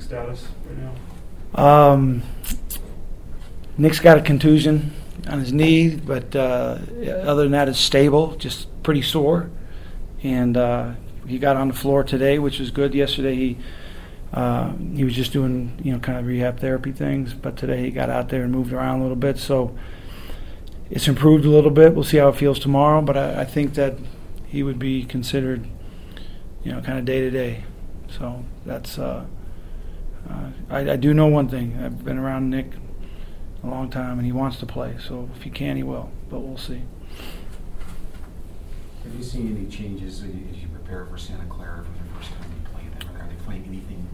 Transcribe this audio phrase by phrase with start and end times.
[0.00, 0.78] Nick status right
[1.54, 1.92] now?
[1.92, 2.22] Um,
[3.76, 4.92] Nick's got a contusion
[5.28, 6.78] on his knee, but uh,
[7.22, 9.50] other than that, it's stable, just pretty sore.
[10.22, 10.92] And uh,
[11.26, 12.94] he got on the floor today, which was good.
[12.94, 13.58] Yesterday, he
[14.32, 17.90] uh, he was just doing you know kind of rehab therapy things, but today he
[17.90, 19.38] got out there and moved around a little bit.
[19.38, 19.76] So
[20.90, 21.94] it's improved a little bit.
[21.94, 23.98] We'll see how it feels tomorrow, but I, I think that
[24.46, 25.66] he would be considered
[26.64, 27.64] you know kind of day to day.
[28.08, 28.98] So that's.
[28.98, 29.26] Uh,
[30.28, 31.78] uh, I, I do know one thing.
[31.82, 32.72] I've been around Nick
[33.62, 34.96] a long time, and he wants to play.
[35.06, 36.10] So if he can, he will.
[36.28, 36.82] But we'll see.
[39.04, 42.50] Have you seen any changes as you prepare for Santa Clara from the first time
[42.52, 43.16] you played them?
[43.16, 44.06] Are they playing anything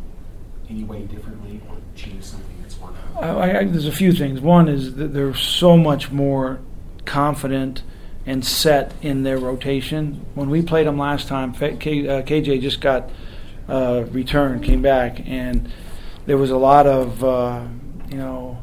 [0.69, 2.99] any way differently or change something that's working?
[3.21, 4.41] I, I, there's a few things.
[4.41, 6.61] One is that they're so much more
[7.05, 7.83] confident
[8.27, 10.25] and set in their rotation.
[10.35, 13.11] When we played them last time, K, uh, KJ just got
[13.69, 15.73] uh, returned, came back, and
[16.27, 17.65] there was a lot of uh,
[18.11, 18.63] you know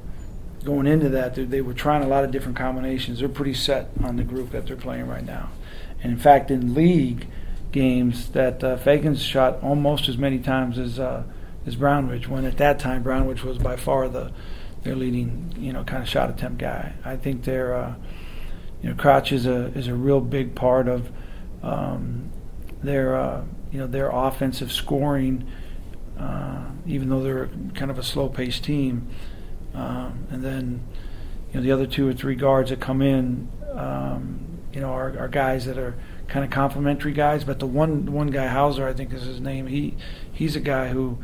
[0.64, 1.36] going into that.
[1.36, 3.20] They, were trying a lot of different combinations.
[3.20, 5.50] They're pretty set on the group that they're playing right now.
[6.02, 7.28] And in fact, in league
[7.72, 11.24] games, that uh, Feagin's shot almost as many times as uh,
[11.66, 12.28] as Brownridge.
[12.28, 14.32] When at that time, Brownridge was by far the
[14.84, 16.94] their leading, you know, kind of shot attempt guy.
[17.06, 17.96] I think they're, uh,
[18.82, 21.10] you know, Kratch is a is a real big part of
[21.62, 22.30] um,
[22.82, 25.50] their, uh, you know, their offensive scoring.
[26.18, 29.08] Uh, even though they're kind of a slow-paced team,
[29.74, 30.84] um, and then,
[31.52, 35.18] you know, the other two or three guards that come in, um, you know, are,
[35.18, 35.96] are guys that are
[36.28, 37.44] kind of complementary guys.
[37.44, 39.68] But the one one guy Hauser, I think is his name.
[39.68, 39.96] He
[40.32, 41.20] he's a guy who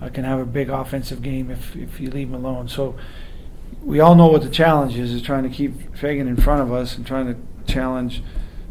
[0.00, 2.68] uh, can have a big offensive game if if you leave him alone.
[2.68, 2.96] So
[3.82, 6.72] we all know what the challenge is: is trying to keep Feagin in front of
[6.72, 8.22] us and trying to challenge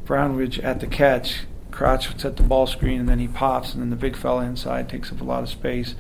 [0.06, 1.42] Brownridge at the catch.
[1.74, 4.88] Kratch set the ball screen and then he pops, and then the big fella inside
[4.88, 5.96] takes up a lot of space.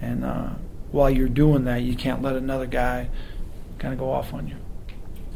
[0.00, 0.50] And uh,
[0.90, 3.08] while you're doing that, you can't let another guy
[3.78, 4.56] kind of go off on you.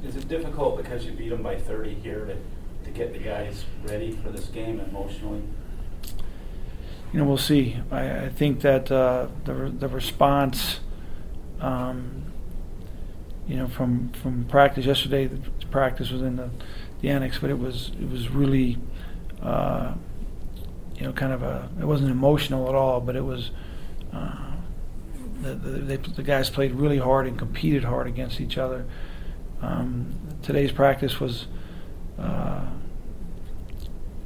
[0.05, 2.37] Is it difficult because you beat them by 30 here to,
[2.85, 5.43] to get the guys ready for this game emotionally?
[7.13, 7.77] You know, we'll see.
[7.91, 10.79] I, I think that uh, the the response,
[11.61, 12.25] um,
[13.49, 15.27] you know, from from practice yesterday.
[15.27, 16.51] The practice was in the,
[17.01, 18.79] the annex, but it was it was really,
[19.43, 19.95] uh,
[20.97, 21.69] you know, kind of a.
[21.81, 23.51] It wasn't emotional at all, but it was.
[24.13, 24.51] Uh,
[25.41, 28.85] the, the, they, the guys played really hard and competed hard against each other.
[29.63, 31.47] Um, today's practice was,
[32.19, 32.67] uh,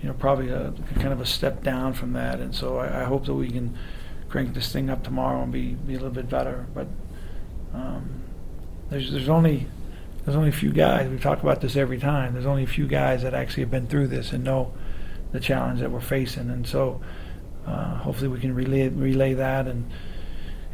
[0.00, 3.04] you know, probably a kind of a step down from that, and so I, I,
[3.04, 3.76] hope that we can
[4.28, 6.66] crank this thing up tomorrow and be, be a little bit better.
[6.75, 6.88] But
[7.72, 8.22] um,
[8.91, 9.66] there's there's only
[10.25, 11.08] there's only a few guys.
[11.08, 12.32] We talk about this every time.
[12.32, 14.72] There's only a few guys that actually have been through this and know
[15.34, 17.00] the challenge that we're facing, and so
[17.67, 19.91] uh, hopefully we can relay relay that and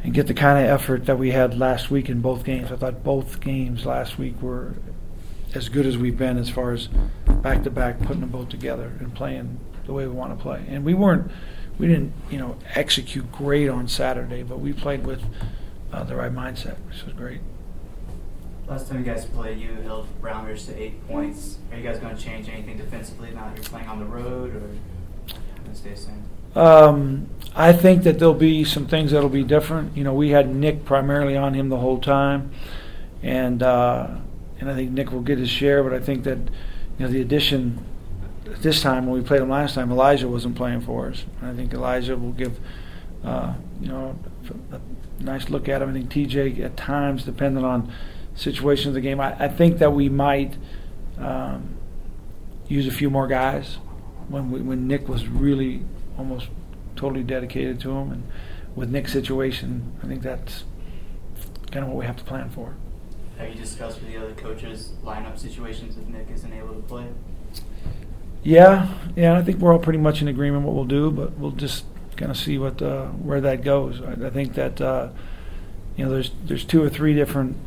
[0.03, 2.71] and get the kind of effort that we had last week in both games.
[2.71, 4.75] I thought both games last week were
[5.55, 6.87] as good as we've been as far as
[7.41, 10.63] back to back putting them both together and playing the way we want to play.
[10.67, 11.31] And we weren't,
[11.77, 15.21] we didn't, you know, execute great on Saturday, but we played with
[15.91, 17.41] uh, the right mindset, which was great.
[18.71, 21.57] Last time you guys played, you held Brownridge to eight points.
[21.69, 24.55] Are you guys going to change anything defensively now that you're playing on the road,
[24.55, 24.79] or going
[25.65, 26.23] to stay the same?
[26.55, 29.97] Um, I think that there'll be some things that'll be different.
[29.97, 32.53] You know, we had Nick primarily on him the whole time,
[33.21, 34.07] and uh,
[34.61, 35.83] and I think Nick will get his share.
[35.83, 37.85] But I think that you know the addition
[38.45, 41.25] this time when we played him last time, Elijah wasn't playing for us.
[41.41, 42.57] And I think Elijah will give
[43.25, 44.17] uh, you know
[44.71, 44.79] a
[45.21, 45.89] nice look at him.
[45.89, 47.91] I think TJ at times, depending on
[48.41, 50.55] situations of the game, I, I think that we might
[51.17, 51.77] um,
[52.67, 53.77] use a few more guys
[54.27, 55.83] when we, when Nick was really
[56.17, 56.47] almost
[56.95, 58.11] totally dedicated to him.
[58.11, 58.23] And
[58.75, 60.63] with Nick's situation, I think that's
[61.71, 62.73] kind of what we have to plan for.
[63.37, 67.07] Have you discussed with the other coaches lineup situations if Nick isn't able to play?
[68.43, 69.37] Yeah, yeah.
[69.37, 71.85] I think we're all pretty much in agreement what we'll do, but we'll just
[72.17, 74.01] kind of see what uh, where that goes.
[74.01, 75.09] I, I think that uh,
[75.95, 77.57] you know there's there's two or three different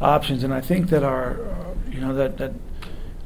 [0.00, 2.52] options, and I think that our uh, you know that that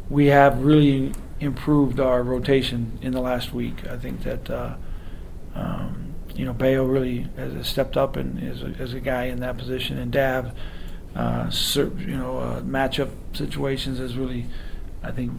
[0.08, 3.87] we have really improved our rotation in the last week.
[3.88, 4.75] I think that uh,
[5.55, 9.40] um, you know Bayo really has stepped up and is a, as a guy in
[9.40, 10.52] that position, and Dav,
[11.14, 14.46] uh, you know, uh, matchup situations has really,
[15.02, 15.32] I think,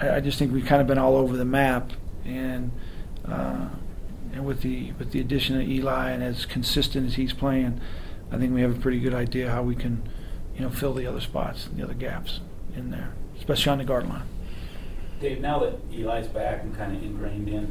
[0.00, 1.92] I, I, just think we've kind of been all over the map,
[2.24, 2.70] and
[3.26, 3.68] uh,
[4.32, 7.80] and with the with the addition of Eli and as consistent as he's playing,
[8.30, 10.02] I think we have a pretty good idea how we can,
[10.54, 12.40] you know, fill the other spots, the other gaps
[12.76, 14.28] in there, especially on the guard line.
[15.20, 17.66] Dave, now that Eli's back and kind of ingrained in,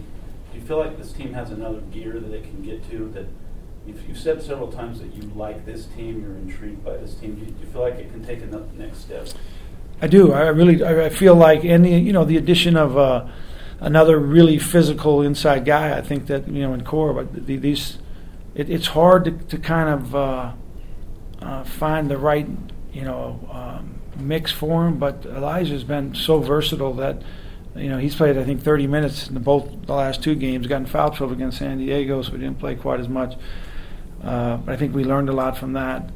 [0.51, 3.27] do you feel like this team has another gear that they can get to that
[3.88, 7.36] If you've said several times that you like this team, you're intrigued by this team,
[7.36, 8.45] do you, do you feel like it can take a
[8.77, 9.27] next step?
[10.01, 10.33] I do.
[10.33, 10.83] I really.
[10.83, 12.00] I feel like any.
[12.00, 13.27] You know, the addition of uh,
[13.80, 15.98] another really physical inside guy.
[15.98, 17.98] I think that you know in core, but these,
[18.57, 20.54] it, it's hard to, to kind of uh,
[21.42, 22.48] uh, find the right
[22.92, 24.98] you know um, mix for him.
[24.98, 27.21] But Elijah's been so versatile that
[27.75, 30.65] you know he's played I think 30 minutes in the, both the last two games.
[30.65, 33.36] Gotten foul trouble against San Diego, so we didn't play quite as much.
[34.24, 36.09] Uh, but I think we learned a lot from that.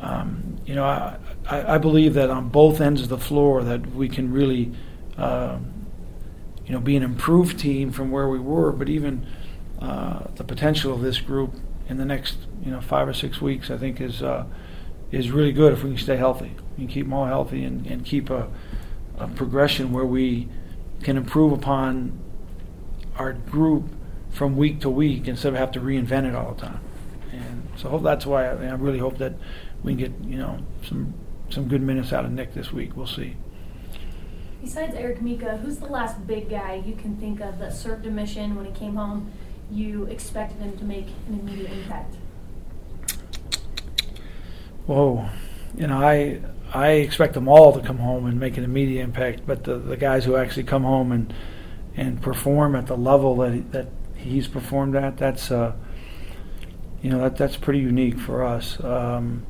[0.00, 3.94] Um, you know, I, I, I, believe that on both ends of the floor that
[3.94, 4.72] we can really,
[5.18, 5.58] uh,
[6.66, 8.72] you know, be an improved team from where we were.
[8.72, 9.26] But even
[9.80, 11.54] uh, the potential of this group
[11.88, 14.46] in the next, you know, five or six weeks, I think is uh,
[15.10, 16.52] is really good if we can stay healthy.
[16.76, 18.48] We can keep them all healthy and, and keep a,
[19.18, 20.48] a progression where we
[21.02, 22.18] can improve upon
[23.16, 23.88] our group
[24.30, 26.80] from week to week instead of have to reinvent it all the time.
[27.32, 29.34] And so that's why I, I really hope that
[29.82, 31.14] we can get you know some
[31.48, 32.96] some good minutes out of Nick this week.
[32.96, 33.36] We'll see.
[34.62, 38.10] Besides Eric Mika, who's the last big guy you can think of that served a
[38.10, 39.32] mission when he came home?
[39.70, 42.16] You expect them to make an immediate impact.
[44.86, 45.28] Whoa,
[45.76, 46.40] you know I
[46.72, 49.96] I expect them all to come home and make an immediate impact, but the the
[49.96, 51.32] guys who actually come home and
[51.96, 55.72] and perform at the level that that he's performed at, that's uh,
[57.02, 58.82] you know that that's pretty unique for us.
[58.82, 59.46] Um,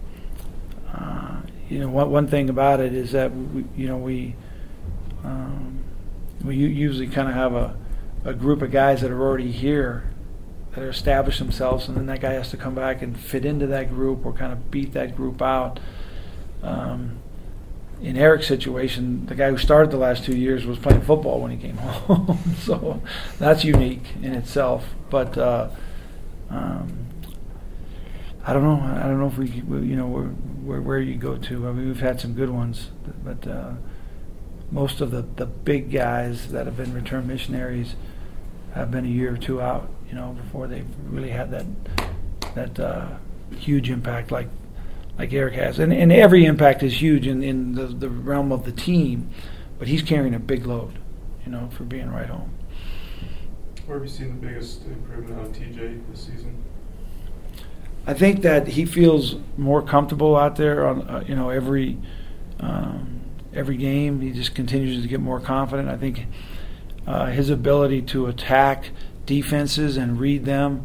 [0.93, 4.35] uh, you know, one, one thing about it is that we, you know we
[5.25, 5.81] um,
[6.43, 7.77] we usually kind of have a,
[8.25, 10.11] a group of guys that are already here
[10.73, 13.67] that are established themselves, and then that guy has to come back and fit into
[13.67, 15.81] that group or kind of beat that group out.
[16.63, 17.19] Um,
[18.03, 21.51] in Eric's situation, the guy who started the last two years was playing football when
[21.51, 23.03] he came home, so
[23.39, 24.87] that's unique in itself.
[25.11, 25.71] But uh,
[26.49, 27.07] um,
[28.45, 28.81] I don't know.
[28.81, 31.69] I don't know if we, you know, where where, you go to.
[31.69, 32.91] I mean, we've had some good ones,
[33.25, 33.73] but uh,
[34.71, 37.95] most of the the big guys that have been returned missionaries
[38.75, 39.91] have been a year or two out.
[40.09, 41.67] You know, before they've really had that
[42.55, 43.09] that uh,
[43.57, 44.49] huge impact like
[45.19, 45.79] like Eric has.
[45.79, 49.31] And and every impact is huge in in the the realm of the team,
[49.79, 50.99] but he's carrying a big load.
[51.45, 52.53] You know, for being right home.
[53.87, 56.63] Where have you seen the biggest improvement on TJ this season?
[58.07, 61.99] I think that he feels more comfortable out there on uh, you know every
[62.61, 63.20] um,
[63.55, 64.21] every game.
[64.21, 65.89] He just continues to get more confident.
[65.89, 66.27] I think
[67.07, 68.91] uh, his ability to attack
[69.27, 70.85] defenses and read them,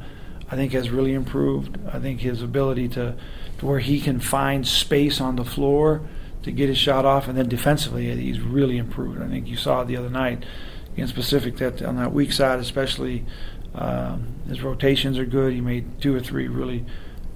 [0.50, 1.78] I think, has really improved.
[1.92, 3.16] I think his ability to,
[3.60, 6.02] to where he can find space on the floor
[6.44, 9.22] to get his shot off, and then defensively, he's really improved.
[9.22, 10.46] I think you saw the other night
[10.94, 13.26] against Pacific that on that weak side, especially.
[13.74, 15.52] Um, his rotations are good.
[15.52, 16.86] He made two or three really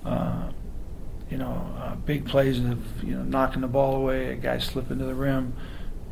[0.05, 0.51] uh,
[1.29, 4.99] you know, uh, big plays of you know knocking the ball away, a guy slipping
[4.99, 5.53] to the rim.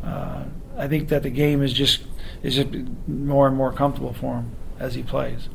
[0.03, 0.45] Uh,
[0.77, 2.03] I think that the game is just
[2.43, 2.69] is just
[3.07, 5.49] more and more comfortable for him as he plays.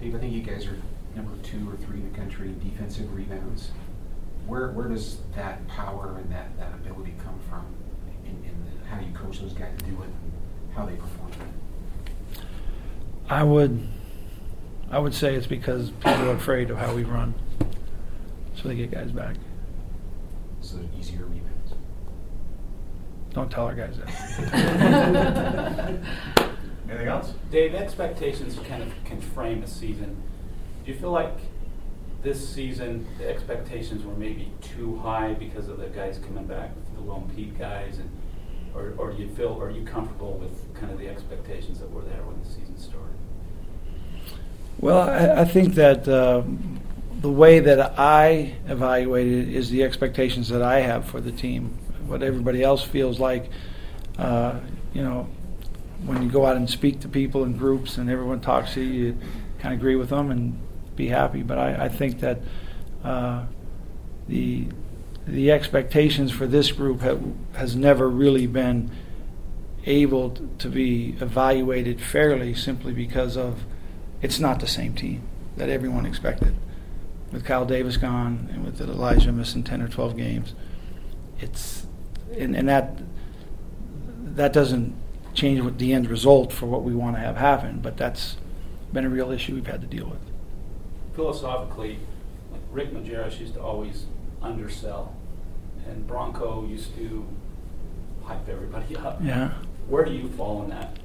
[0.00, 0.78] Dave, I think you guys are
[1.14, 3.70] number two or three in the country in defensive rebounds.
[4.46, 7.66] Where where does that power and that, that ability come from?
[8.24, 8.44] And,
[8.88, 10.04] how do you coach those guys to do it?
[10.04, 10.32] And
[10.76, 12.40] how they perform it?
[13.28, 13.88] I would
[14.90, 17.34] I would say it's because people are afraid of how we run,
[18.56, 19.36] so they get guys back.
[20.60, 21.74] So easier rebounds.
[23.32, 24.08] Don't tell our guys that.
[26.88, 27.34] Anything else?
[27.50, 30.16] Dave, expectations kind of can frame a season.
[30.84, 31.36] Do you feel like
[32.22, 37.00] this season the expectations were maybe too high because of the guys coming back, the
[37.00, 38.10] Lone Peak guys, and
[38.74, 42.02] or, or do you feel are you comfortable with kind of the expectations that were
[42.02, 43.16] there when the season started?
[44.78, 46.42] Well, I, I think that uh,
[47.26, 51.76] the way that I evaluate it is the expectations that I have for the team.
[52.06, 53.50] What everybody else feels like,
[54.16, 54.60] uh,
[54.94, 55.28] you know,
[56.04, 58.92] when you go out and speak to people in groups and everyone talks to you,
[58.92, 59.18] you
[59.58, 60.56] kind of agree with them and
[60.94, 61.42] be happy.
[61.42, 62.38] But I, I think that
[63.02, 63.46] uh,
[64.28, 64.68] the
[65.26, 67.00] the expectations for this group
[67.54, 68.88] has never really been
[69.84, 73.64] able to be evaluated fairly simply because of
[74.22, 75.22] it's not the same team
[75.56, 76.54] that everyone expected.
[77.32, 80.54] With Kyle Davis gone and with Elijah missing 10 or 12 games,
[81.40, 81.86] it's
[82.36, 82.98] and, and that
[84.36, 84.94] that doesn't
[85.34, 88.36] change what the end result for what we want to have happen, but that's
[88.92, 90.20] been a real issue we've had to deal with.
[91.14, 91.98] Philosophically,
[92.52, 94.06] like Rick Majerus used to always
[94.42, 95.14] undersell,
[95.86, 97.26] and Bronco used to
[98.24, 99.18] hype everybody up.
[99.22, 99.52] Yeah.
[99.88, 100.96] Where do you fall in that?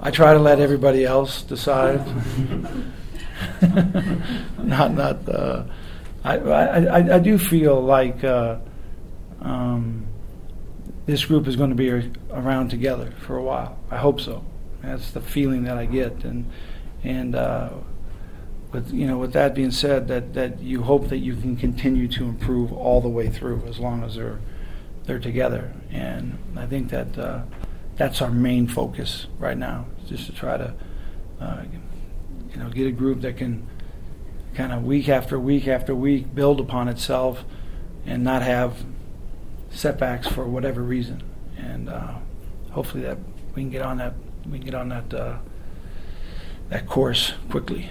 [0.00, 2.04] I try to let everybody else decide.
[4.58, 5.28] not not.
[5.28, 5.64] Uh,
[6.24, 8.58] I, I I do feel like uh,
[9.42, 10.06] um,
[11.06, 11.90] this group is going to be
[12.30, 13.78] around together for a while.
[13.90, 14.44] I hope so.
[14.82, 16.50] That's the feeling that I get, and
[17.02, 17.70] and uh,
[18.72, 22.08] with you know with that being said, that that you hope that you can continue
[22.08, 24.40] to improve all the way through as long as they're
[25.04, 27.42] they're together, and I think that uh,
[27.96, 30.74] that's our main focus right now, just to try to
[31.40, 31.64] uh,
[32.54, 33.66] you know get a group that can
[34.54, 37.44] kind of week after week after week build upon itself
[38.06, 38.84] and not have
[39.70, 41.22] setbacks for whatever reason,
[41.56, 42.14] and uh,
[42.70, 43.18] hopefully that
[43.54, 44.14] we can get on that
[44.46, 45.38] we can get on that uh,
[46.68, 47.88] that course quickly.